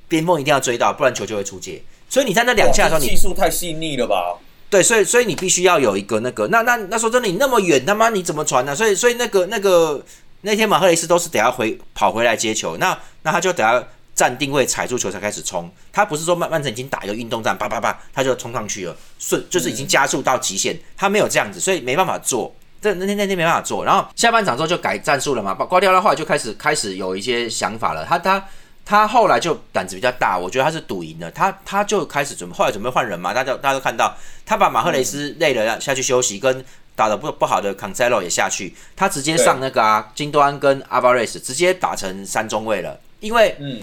[0.07, 1.81] 边锋一定要追到，不然球就会出界。
[2.09, 4.37] 所以你在那两下的时候，你技术太细腻了吧？
[4.69, 8.75] 对，所以所以你必须要有一个那个，那那那说真的，你那么远，他妈你怎么传呢？
[8.75, 10.03] 所以所以那个那个。
[10.41, 15.69] 那天马赫雷斯都是等下回跑回来接球，那那他就等下站定位踩住球才开始冲。
[15.91, 20.77] 他不是说曼曼城已经打一个运动战，叭叭叭，他就冲上去了，顺就是已经加速到极限。
[20.95, 22.55] 他没有这样子，所以没办法做。
[22.79, 23.83] 这那天那天没办法做。
[23.83, 28.05] 然后下半场之后就改战术了嘛，挂掉的话就开始开始有一些想法了。
[28.05, 28.45] 他他
[28.85, 31.31] 他后来就胆子比较大，我觉得他是赌赢了。
[31.31, 36.63] 他他就开始准备，后来准备换人嘛，大家大家都看到，他把马赫雷斯累了要下去休息，跟。
[36.95, 43.81] 打的不不好的 e l o 也下去，他直接上那个啊，金端跟阿巴瑞斯直接打成三中卫了，因为，嗯，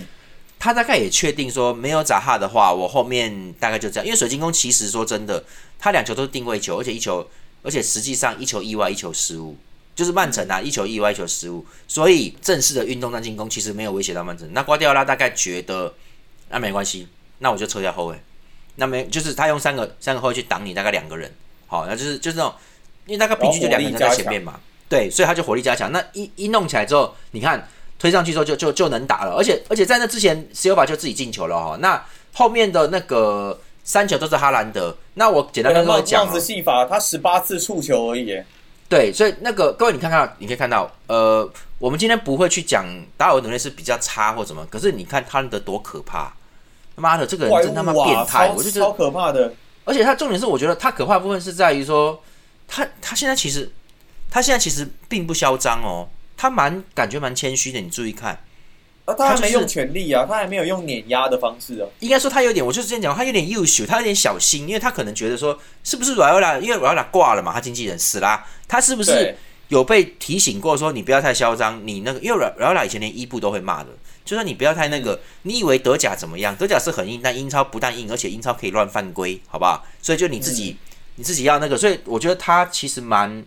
[0.58, 4.06] 他大概也确定说没有扎哈的话，我后面大概就这样。
[4.06, 5.44] 因为水晶宫其实说真的，
[5.78, 7.28] 他两球都是定位球，而且一球，
[7.62, 9.56] 而且实际上一球意外，一球失误，
[9.94, 11.66] 就是曼城啊，一球意外，一球失误。
[11.86, 14.48] 所以正式的运动战进攻其实没有威胁到曼城。
[14.52, 15.92] 那瓜迪奥拉大概觉得
[16.48, 17.08] 那没关系，
[17.40, 18.18] 那我就撤下后卫。
[18.76, 21.30] 那没就是他用三个三个后卫去挡你，大概两个人，
[21.66, 22.54] 好，那就是就是那种，
[23.06, 25.90] 因为大概平均就两个人在前面嘛，对，所以他就火力加强。
[25.92, 27.68] 那一一弄起来之后，你看。
[27.98, 31.76] 推上去之后就就就能打了，而且而且在那之前，C 罗巴就自己进球了哈。
[31.78, 34.92] 那后面的那个三球都是哈兰德。
[35.14, 38.42] 那我简单跟各位讲，这样子戏法，他十八次触球而已。
[38.88, 42.84] 对，所以那个各位你看看，你可以看到，呃，我们今天不会去讲
[43.16, 46.34] 达尔文能力是比较差或什么，可是你看哈兰德多可怕，
[46.96, 49.54] 他妈的这个人真他妈变态，我就觉得超可怕的。
[49.84, 52.20] 而且他重点是，我觉得他可怕的部分是在于说，
[52.74, 53.70] 他他现在其实
[54.30, 56.08] 他现在其实并不嚣张哦。
[56.34, 58.32] 他蛮感觉蛮谦虚的，你注意看，
[59.04, 61.86] 啊，他还没用权力啊，他还没有用碾压的方式啊。
[62.00, 69.36] 应该说他有点，我就之前讲，他有点优秀，他有点小心，因为他可能觉得说，是不是软拉，因为软拉挂了嘛，他经纪人死啦，他是不是
[69.68, 73.90] 有被提醒过说，你不要太嚣张，你那个，因为软软拉以前连伊布都会骂的，
[74.24, 76.56] 就说你不要太那个，你以为德甲怎么样？
[76.56, 79.86] 德甲是很硬，但英超不但硬，而且英超可以乱犯规，好不好？
[80.02, 80.76] 所以就你自己，
[81.16, 83.44] 你自己要那个，所以我觉得他其实蛮。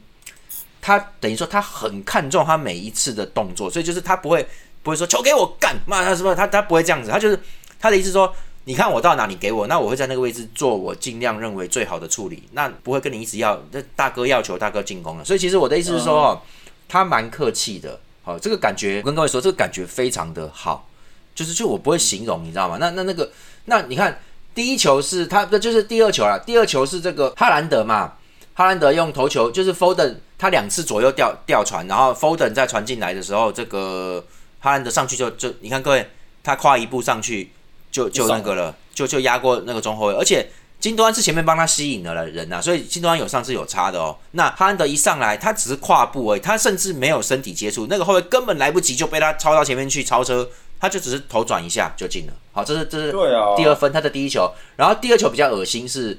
[0.81, 4.47] 他等于说他很看重他每一次的动作，所以就是他不会
[4.83, 7.39] 不会说球给我干骂他什么，他他不会这样子，他就是
[7.79, 8.31] 他的意思说，
[8.65, 16.39] 你看我到哪里给我，那我会在那个位置做我尽量认为最好的处理，那不会跟你一直要，那大哥要求大哥进攻了，所以其实我的意思是说，
[16.87, 20.87] 他蛮客气的，好，这个感觉我跟各位说，这个感觉非常的好，
[21.33, 22.77] 就是就我不会形容，你知道吗？
[22.79, 23.31] 那那那个
[23.65, 24.19] 那你看
[24.55, 28.13] 第一球是他，这就是第二球了，第二球是这个哈兰德嘛。
[28.53, 34.25] 哈兰德用头球，就是 Foden，他两次左右吊吊传，然后 Foden 再传进来的时候，这个
[34.61, 36.09] 哈兰德上去就就，你看各位，
[36.41, 37.51] 他跨一步上去
[37.91, 40.47] 就就那个了，就就压过那个中后卫，而且
[40.79, 44.17] 金多安是前面帮他吸引的了人呐，所以金多安有上是有差的哦。
[44.31, 50.47] 那哈兰德一上来，他只是跨步而已，他甚至没有身体接触，那个后卫根本来不及就被他超到前面去超车，
[50.85, 52.33] 他就只是头转一下就进了。
[52.53, 53.11] 好，这是这是
[53.57, 56.17] 第二分，他的第一球，然后第二球比较恶心是。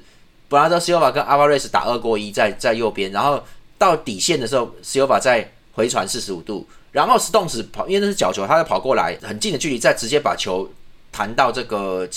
[0.49, 3.43] 布拉德西欧瓦跟阿瓦瑞斯打二过一，在在右边，然后
[3.77, 10.71] 到底线的时候，西欧瓦再回传四十五度，然后斯动斯跑，因为那是角球，他就跑过来很近的距离，再直接把球
[11.11, 12.07] 弹到这个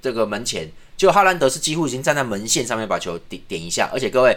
[0.00, 4.34] 这个门前，就哈兰德是几乎已经站在门线上面把球点点一下，而且各位，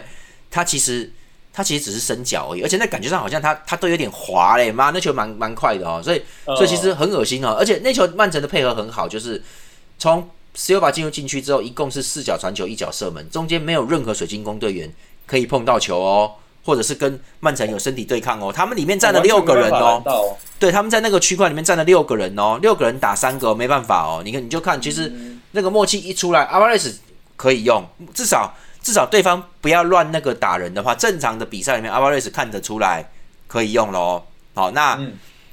[0.50, 1.10] 他其实
[1.58, 9.42] 他其实只是伸脚而已，而且那感觉上好像他他都有点滑嘞，妈，那球蛮蛮快的哦，所以所以其实很恶心哦，而且那球曼城的配合很好，就是
[9.98, 10.28] 从。
[10.54, 14.92] 斯尤巴进入禁区之后，一共是四脚传球，一脚射门，中间没有任何水晶宫队员
[15.24, 16.32] 可以碰到球哦，
[16.64, 18.52] 或者是跟曼城有身体对抗哦。
[18.52, 20.02] 他们里面站了六个人哦，
[20.58, 24.20] 对，他们在那个区块里面站了六个人哦，六个人打三个，没办法哦。
[24.24, 25.12] 你看，你就看，其实
[25.52, 26.98] 那个默契一出来，阿瓦雷斯
[27.36, 28.52] 可以用，至少
[28.88, 33.10] 至少对方不要乱那个打人的话，正常的比赛里面，阿巴瑞斯看得出来
[33.46, 34.24] 可以用喽。
[34.54, 34.98] 好，那。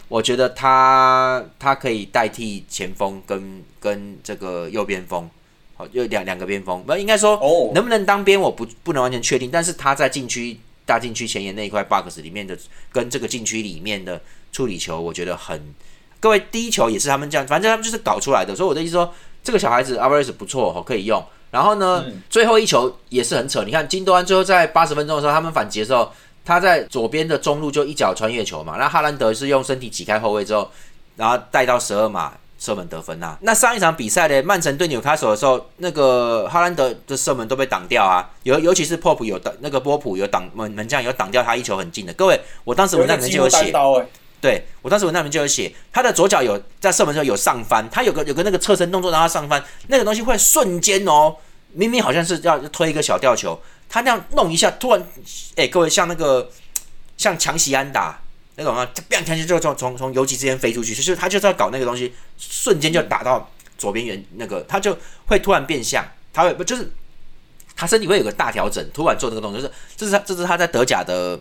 [0.07, 5.27] 我觉得他他可以代替前锋跟跟这个右边锋，
[5.75, 7.39] 好，就两两个边锋，不应该说
[7.73, 9.49] 能不能当边，我不不能完全确定。
[9.51, 12.55] 但是他在禁区大禁区前沿那一块 box 里面的
[12.91, 14.21] 跟这个禁区里面的
[14.51, 15.73] 处理球，我觉得很。
[16.19, 18.55] 各位第一球也是他们这样，反正他们就是搞出来的。
[18.55, 19.11] 所以我的意思说，
[19.43, 21.25] 这个小孩子 v a r e 不错，哦，可以用。
[21.55, 23.63] 然后呢，最后一球也是很扯。
[23.63, 26.11] 你看金多安最后在八十分钟的时候，他们反击的时候。
[26.47, 30.69] 他在左边的中路就一脚穿越球嘛，那哈兰德是用身体挤开后卫之后，
[31.15, 33.35] 然后带到十二码射门得分呐。
[33.41, 42.13] 那上一场比赛呢，曼城对纽卡索的时候，那个哈兰德的射门都被挡掉啊，尤尤其是波普有挡，那个波普有挡门门将有挡掉他一球很近的。
[42.13, 43.73] 各位，我当时文章里面就有写，
[44.39, 51.35] 对我当时文章里面就有写，他的左脚有在射门时候有上翻，他有个有个那个侧身动作让他上翻，那个东西会瞬间哦，
[51.75, 53.61] 明明好像是要推一个小吊球。
[53.87, 55.07] 他那样弄一下，突然，
[55.55, 56.49] 哎，各位像那个
[57.17, 58.19] 像强袭安打
[58.55, 66.91] 那种啊，砰，强袭就从从从游击之间飞出去，就是他就是要搞那个东西，瞬间就打到左边圆那个，他就会突然变向，他会不就是
[67.75, 71.39] 他身体会有个大调整，突然做这个动作，就是这是他这是他在德甲的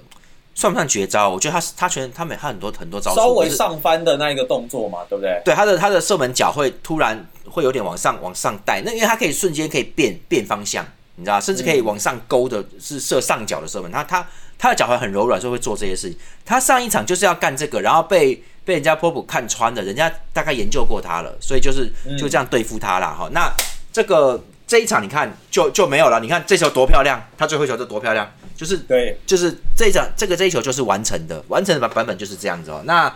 [0.55, 1.29] 算不算绝招？
[1.29, 5.43] 我觉得他他全他每他很多很多招数，稍微上翻的那一个动作嘛，对不对？
[5.45, 10.87] 对，他的他的射门脚会突然会有点往上往上带，那因为他可以瞬间可以变变方向。
[11.17, 13.89] 你知道，甚至可以往上勾的，是射上角的射门。
[13.93, 14.27] 他他
[14.59, 16.19] 他的脚踝很柔软，所以会做这些事情。
[16.45, 21.89] 他上一场就是要干这个，然后被被人家波普看穿了，人家大概研究过他了，所以就是
[22.19, 23.29] 就这样对付他了哈。
[23.31, 23.49] 那
[23.93, 26.21] 这个这一场你看就就没有了。
[26.21, 32.83] 你看这球多漂亮，他最后一球就多漂亮，就是对，就是这一场这个这一球就是完成的，完成的版版本就是这样子哦。
[32.85, 33.15] 那。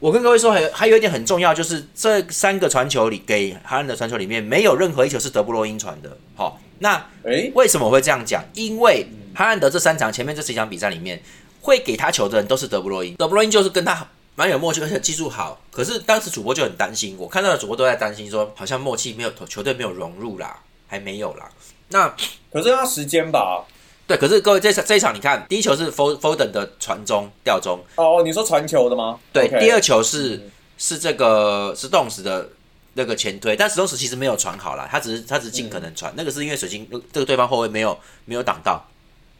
[0.00, 6.14] 我跟各位说，还有还有一点很重要，就是这三个传球里给哈兰德传球里面，没有任何一球是德布罗因传的。
[6.34, 8.44] 好，那诶，为什么我会这样讲？
[8.52, 11.22] 因为哈兰德这三场前面这几场比赛里面，
[11.62, 15.58] 会给他球的人都是德布罗因，德布罗因就是跟他蛮有默契，而且技术好。
[15.70, 20.58] 可是当时主播就很担心，我看到的主播都在担心说，好像默契没有球队没有融入啦，
[20.94, 21.50] 还没有啦。
[21.88, 22.14] 那
[22.52, 23.64] 可是要时间吧？
[24.06, 29.18] 对，可是各位这场这一场你看，第一球是 Fo Foden 的传中吊中，哦，你说传球的吗？
[29.32, 32.48] 对第二球是是这个是动时的
[32.92, 38.86] 那个前推，但史东时其实没有传好了，他只是他只是尽可能传，那个是因为水晶这个对方后卫没有没有挡到。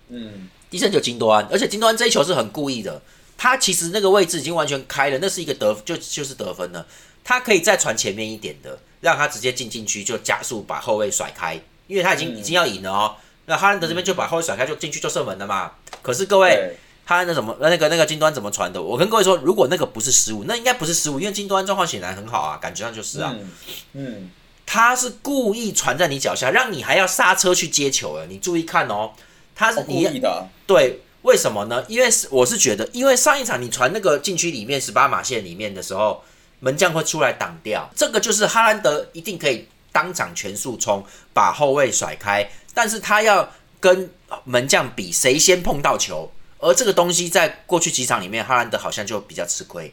[0.08, 3.00] 嗯，第三球金多安，而且金多安这一球是很故意的，
[3.36, 6.86] 他其实那个位置已经完全开了，那是一个得就就是得分了，
[7.24, 13.16] 他可以再传前面一点的，让他直接进禁区就加速把后卫甩开，因为他已经、嗯已经要赢了哦。
[13.46, 15.72] 那哈兰德这边就把后卫甩开，就进去就射门了嘛。
[16.02, 18.80] 可是各位，对，哈兰德怎么那个那个金端怎么传的？
[18.80, 23.50] 我跟各位说，如果那个不是失误，那应该不是失误，因为金端状况显然很好啊，感觉上就是啊，嗯
[23.92, 24.30] 嗯，
[24.64, 28.26] 他是故意传在你脚下，让你还要刹车去接球了。
[28.26, 29.12] 你注意看哦，
[29.54, 31.84] 他是哦故意的啊，对，为什么呢？
[31.88, 36.22] 因为是我是觉得，因为上一场你传那个禁区里面十八码线里面的时候，
[36.64, 43.46] 门将会出来挡掉，这个就是哈兰德一定可以当场全速冲，把后卫甩开，但是他要
[43.78, 44.10] 跟
[44.44, 49.92] 门将比谁先碰到球，而这个东西在过去几场里面，哈兰德好像就比较吃亏。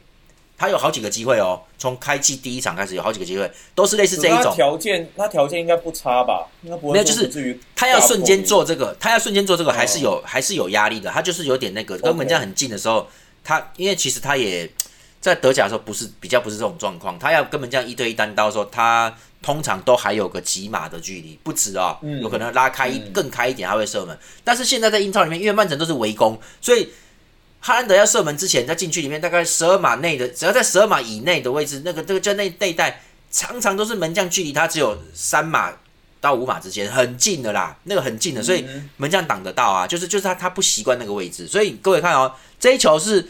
[0.58, 4.54] 他有好几个机会哦，从开季第一场开始有好几个机会，都是类似这一种。
[4.54, 6.48] 条件，他条件应该不差吧？
[6.62, 11.10] 应该不会没有就是他要瞬间做这个，他要瞬间做这个，哦还是有、还是有压力的。
[11.10, 13.08] 他就是有点那个，跟门将很近的时候，
[13.44, 14.70] 他因为其实他也
[15.22, 24.18] 在德甲的时候不是比较不是这种状况，他要跟门将一对一单刀的时候，他通常都还有个几码的距离，不止哦，嗯有可能拉开一、嗯更开一点，他会射门。
[24.44, 26.90] 但是现在在英超里面，因为曼城都是围攻，所以
[27.60, 35.72] 哈兰德要射门之前，在禁区里面大概十二码内的，只要在十二码以内的位置，那个这个就那那一带，常常都是门将距离他只有三码
[36.20, 43.28] 到五码之间，很近的啦，那个很近的，所以嗯门将挡得到啊，就是就是他他不习惯那个位置，所以各位看哦，这一球是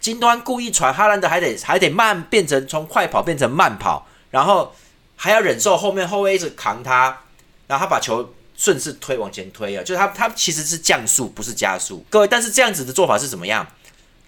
[0.00, 4.74] 金端故意传，哈兰德还得还得慢变成从快跑变成慢跑，然后
[5.16, 7.18] 还要忍受后面后卫一直扛他，
[7.66, 13.66] 然后他把球顺势推往前推啊，就是他他其实是降速不是加速，各位，但是这样子的做法是怎么样？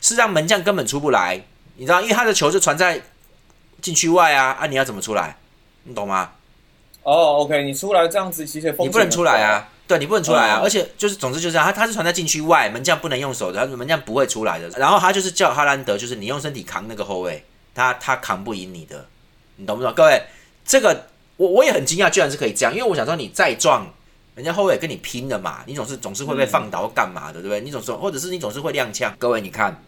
[0.00, 1.42] 是让门将根本出不来，
[1.76, 3.00] 你知道，因为他的球就传在
[3.80, 5.36] 禁区外啊，啊，你要怎么出来？
[5.84, 6.32] 你懂吗？
[7.02, 14.68] 哦，OK，你出来这样子，其实你不能出来啊，对你不能出来啊，哦而且就是总之就是这样，他他是传在禁区外，门将不能用手的，他门将不会出来的。
[14.78, 17.44] 然后他就是叫哈兰德，就是你用身体扛那个后卫，
[17.74, 19.06] 他他扛不赢你的，
[19.56, 19.92] 你懂不懂？
[19.94, 20.22] 各位，
[20.64, 23.86] 这个我我也很惊讶，居然是可以这样，因为我想说你再撞，
[24.34, 27.60] 人家后卫跟你拼了嘛，你总是总是会被放倒或干嘛的，对不对？
[27.60, 29.12] 你总是或者是你总是会踉跄。
[29.18, 29.82] 各位你看，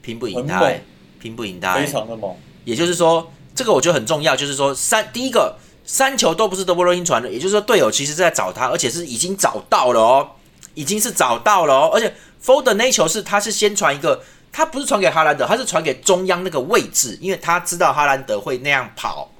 [0.00, 0.72] 拼不赢他、
[1.20, 2.34] 拼不赢他、欸非，常的猛。
[2.64, 5.56] 也就是说，这个我觉得很重要，就是说三第一个
[5.90, 10.28] 三球都不是德布罗因传的，也就是说队友其实是在找他，而且是已经找到了哦，
[10.74, 14.20] 已经是找到了哦，而且 Foden 那一球是他是先传一个，
[14.52, 19.32] 他不是传给哈兰德，他是传给中央那个位置，因为他知道哈兰德会那样跑，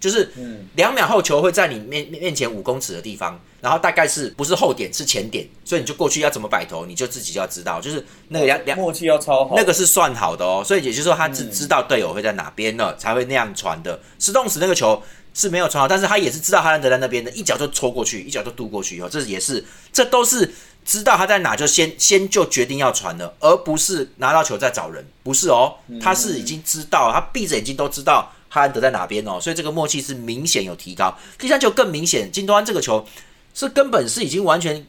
[0.00, 9.54] 就是嗯，两秒后球会在你面面面前五公尺的地方，然后大概是不是后点是前点，所以你就过去要怎么摆头，你就自己就要知道，就是那个两两默契要超好。
[9.54, 14.00] 那个是算好的哦，所以也就是说他知嗯知道队友会在哪边了，才会那样传的。
[14.18, 15.02] 石动时那个球
[15.32, 20.52] 是没有传好，但是他也是知道哈兰德在那边的，一脚就抽过去，一脚就渡过去哦，这也是这都是
[20.84, 31.16] 知道他在哪就先先就决定要传了，而不是拿到球再找人，不是哦，他是已经知道，他闭着眼睛都知道哈兰德在哪边哦，所以这个默契是明显有提高。
[31.38, 33.06] 第三球更明显，金多安这个球
[33.54, 34.84] 是根本是已经完全，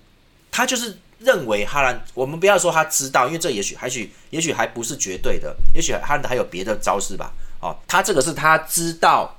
[0.51, 7.31] 他就是认为哈兰，我们不要说他知道，因为这也许还许也许还不是绝对的，也许哈兰德还有别的招式吧。
[7.59, 9.37] 哦，他这个是他知道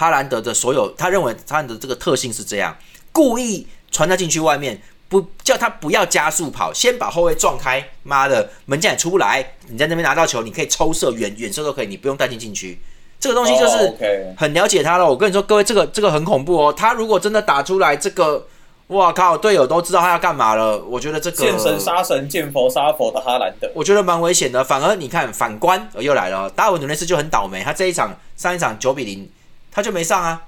[0.00, 2.74] 哈兰德的所有，他认为哈兰德这个特性是这样，
[3.12, 12.80] 故意传到禁区外面，不叫他不要加速跑，先把后卫撞开，妈的门将也出不来，你在那边拿到球，你可以抽射远远射都可以，你不用带进禁区。
[13.18, 13.94] 这个东西就是
[14.38, 15.06] 很了解他了。
[15.06, 16.72] 我跟你说，各位，这个这个很恐怖哦。
[16.72, 18.46] 他如果真的打出来，这个，
[18.86, 20.82] 哇靠，队友都知道他要干嘛了。
[20.86, 23.70] 我觉得这个见神杀神，见佛杀佛的哈兰德。
[23.74, 24.64] 我觉得蛮危险的。
[24.64, 29.28] 反而你看，反观呃又来了哦，达尔文努内斯就很倒霉，他这一场上一场九比零，
[29.70, 30.42] 他就没上啊。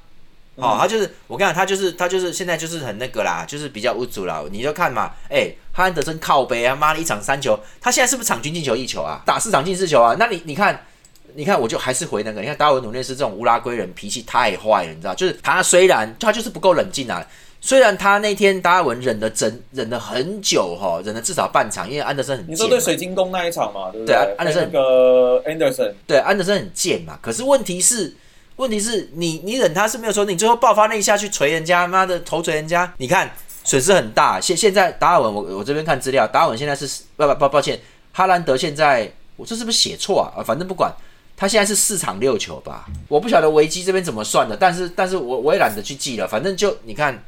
[0.56, 4.42] 哦，他就是我跟你讲，他就是他就是现在就是很那个啦，就是比较无助啦。
[4.50, 9.22] 你就看嘛，哎、哈兰德森靠背啊，妈的一场三球，他现在是不是场均进球一球啊？
[9.24, 10.16] 打四场进四球啊？
[10.18, 10.86] 那你你看。
[11.34, 17.26] 你看，我就还是回那个，你看达尔文努内斯这种乌拉圭人脾气太坏了，你知道，就是他虽然他就是不够冷静啊，
[17.58, 24.34] 虽然他那天达尔文忍了整忍了很久哈，忍了至少半场，因为安德森很你说对水晶宫那一场嘛，对不对对？
[24.36, 27.18] 安德森那个 Anderson，对安德森很贱嘛。
[27.22, 28.14] 可是问题是，
[28.56, 33.30] 问题是你你忍他是没有说你最后爆发那一下去锤人家，妈的头锤人家，你看
[33.64, 34.40] 损失很大。
[34.40, 36.86] 现现在达尔文，我我这边看资料，达尔文现在是
[37.16, 37.80] 不不不抱歉，
[38.12, 40.40] 哈兰德现在我这是不是写错啊？
[40.40, 40.92] 啊，反正不管。
[41.34, 47.20] 他现在是四场六球吧，我不晓得维基这边怎么算的，但是但是我我也懒得去记了，反正就你看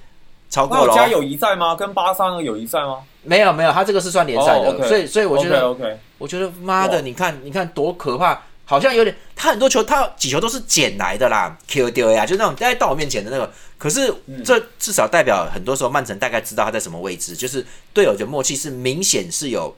[0.49, 0.95] 超过了。
[0.95, 1.75] 加友谊赛吗？
[1.75, 2.99] 跟巴萨的友谊赛吗？
[3.22, 5.75] 没有没有，他这个是算联赛的，所以所以我觉得
[6.18, 14.12] 我觉得妈的，你看你看多可怕，好像有点他很多球他几球都是捡来的啦，Q 丢呀，就那种在到我面前的那个，可是
[14.45, 19.74] 这至少代表很多时候曼城大概知道他在什么位置，就是队友的默契是明显是有。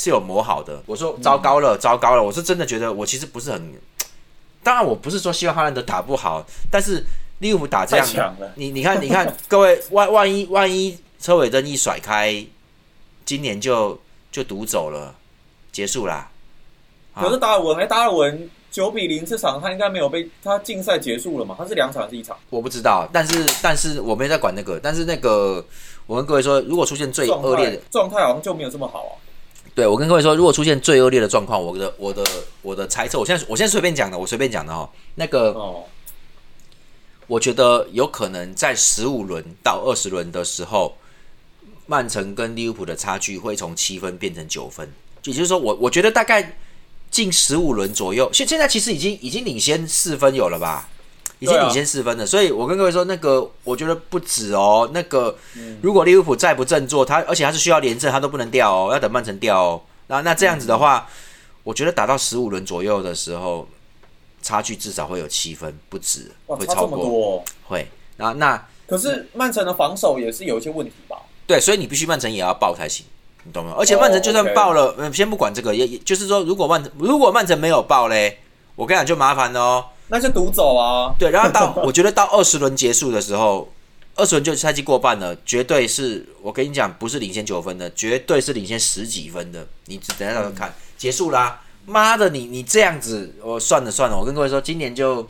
[0.00, 0.80] 是有磨好的。
[0.86, 2.22] 我说糟糕了，糟糕了！
[2.22, 3.74] 我是真的觉得，我其实不是很。
[4.62, 7.04] 当然，我不是说希望哈兰德打不好，但是
[7.40, 12.46] 利物浦打这样，你你看，你看，各位，万万一万一车尾灯一甩开，
[13.24, 15.16] 今年就就独走了，
[15.72, 16.30] 结束啦。
[17.16, 21.54] 可是达尔文，哎，达尔文九比零这场他应该没有被他竞赛结束了嘛？
[21.58, 22.36] 他是两场还是一场？
[22.50, 24.78] 我不知道，但是但是我没在管那个。
[24.78, 25.64] 但是那个，
[26.06, 29.12] 我跟各位说，如果出现最恶劣的状态，好像就没有这么好啊。
[29.74, 32.24] 对，我跟各位说，如果出现最恶劣的状况，我的我的
[32.62, 34.88] 我的猜测，我现在我现在随便讲的，我随便讲的哦。
[35.14, 35.54] 那个，
[37.26, 40.96] 我觉得有可能在十五轮到二十轮的时候，
[41.86, 44.92] 曼城跟利物浦的差距会从七分变成九分，
[45.24, 46.58] 也就是说，我我觉得大概
[47.18, 50.88] 近十五轮左右，现现在其实已经已经领先四分有了吧。
[51.40, 54.88] 已经领先四分了，所以我跟各位说，那个我觉得不止哦。
[54.92, 55.36] 那个
[55.82, 59.82] 如果利物浦再不振作，他而且他是需要连胜，他都不能掉哦，要等曼城掉哦。
[60.08, 61.08] 那那这样子的话，
[61.62, 63.68] 我觉得打到十五轮左右的时候，
[64.42, 67.44] 差距至少会有七分，不止会超过。
[67.64, 71.18] 会那那可是曼城的防守也是有一些问题吧？
[71.46, 73.06] 对，所以你必须曼城也要爆才行，
[73.48, 73.74] 你懂吗？
[73.78, 78.38] 而且曼城就算爆了，嗯，先不管这个，也也就是说，如果曼如果曼城没有爆嘞，
[78.76, 79.84] 我跟你讲就麻烦了哦。
[80.10, 81.14] 那就独走啊！
[81.18, 83.70] 对，然后到 我觉得到二十轮结束的时候，
[84.14, 89.66] 二十轮就赛季过半了，绝对是我跟你讲，不是领先九分的，绝对是领先十几分的。
[89.84, 91.60] 你只等下到时候看，结束啦！
[91.84, 95.26] 妈的，你你这样子，我算了算了，我跟各位说，今年就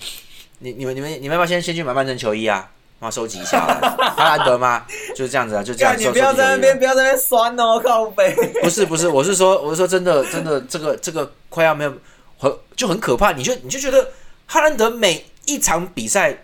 [0.61, 2.71] 你你们你们你们要不要先先去买曼城球衣啊？
[2.99, 3.61] 妈收集一下，
[4.17, 4.85] 哈兰德吗？
[5.15, 5.95] 就是这样子啊，就这样。
[5.99, 8.35] 你不要在那边不要在那边酸哦，靠背。
[8.63, 11.93] 不是不是，我是说我是说真的真的，这个这个快要没有
[12.39, 14.09] 很就很可怕，你就你就觉得。
[14.51, 16.35] 哈兰德每一场比赛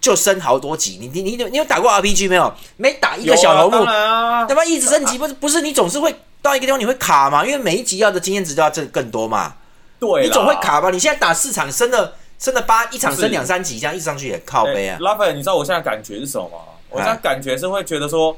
[0.00, 2.52] 就升好多级，你你你你有打过 RPG 没有？
[2.76, 7.46] 每打一个小头目，他妈一直升级，不是不是你总是会到一个地方你会卡嘛？
[7.46, 9.54] 因为每一级要的经验值都要挣更多嘛。
[10.00, 10.90] 对，你总会卡吧？
[10.90, 14.98] 你现在打四场升了升了八，一场升两三级，这样一直上去也靠背啊。
[15.00, 16.58] 拉斐尔，你知道我现在感觉是什么吗？
[16.90, 18.36] 我现在感觉是会觉得说，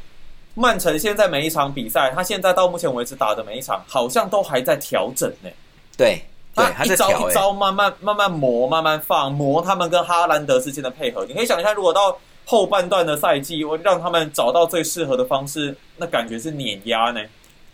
[0.52, 5.48] 曼城现在每一场比赛，他现在到目前为止打的每一场，好像都还在调整呢。
[5.96, 6.22] 对。
[6.56, 11.24] 他一招一招慢慢慢慢磨，慢慢放磨他们跟哈兰德之间的配合。
[11.26, 17.20] 你可以想一下，如果到后半段的赛季，我让他们找到最适合的方式，那感觉是碾压呢。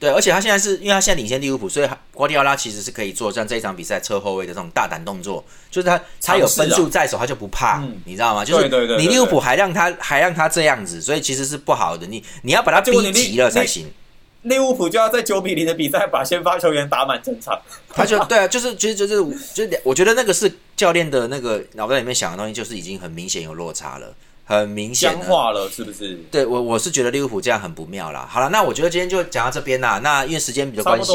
[0.01, 8.43] 对，而且他现在是因为他现在领先利物浦，所以瓜迪奥拉其实是可以做像这一场比赛侧后卫的这种大胆动作，就是他他有分数在手，他就不怕，你知道吗？
[8.43, 12.07] 就是你利物浦还让他还让他这样子，所以其实是不好的。
[12.07, 13.93] 你你要把他逼急了才行。
[14.43, 17.61] 利物浦就要在九比零的比赛把先发球员打满整场，
[17.93, 19.17] 他就对啊，就是其实就是
[19.53, 24.15] 就我觉得那个是教练的那个脑袋里面想的东西，就是已经很明显有落差了，
[24.51, 26.15] 很明显僵化了，是不是？
[26.31, 28.29] 对我我是觉得利物浦这样很不妙啦。
[28.29, 30.01] 好了，那我觉得今天就讲到这边啦。
[30.03, 31.13] 那因为时间比较关系，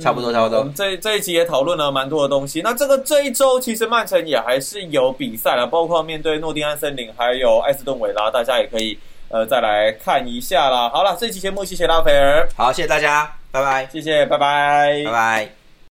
[0.00, 0.60] 差不多差不多。
[0.60, 2.62] 我们这这一集也讨论了蛮多的东西。
[2.62, 8.98] 那这个这一周其实曼城也还是有比赛了，包括面对诺丁汉森林还有埃斯顿维拉，大家也可以。
[9.28, 10.90] 呃，再来看一下啦。
[10.90, 15.61] 好了，这期节目谢谢拉斐尔，好，谢谢大家，拜拜，谢谢，拜拜，拜拜。